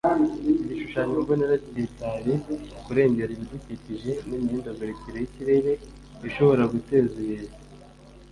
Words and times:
iki 0.51 0.61
gishushanyo 0.67 1.15
mbonera 1.23 1.55
kitaye 1.69 2.31
ku 2.43 2.53
kurengera 2.85 3.31
ibidukikije 3.33 4.11
n’imihindagurikire 4.27 5.15
y’ikirere 5.19 5.71
ishobora 6.27 6.63
guteza 6.73 7.15
ibiza 7.23 7.55